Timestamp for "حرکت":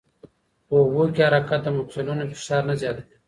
1.27-1.61